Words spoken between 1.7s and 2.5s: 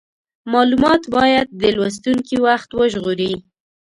لوستونکي